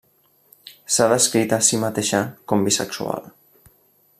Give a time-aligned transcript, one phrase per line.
[0.95, 3.29] S'ha descrit a si mateixa com bisexual.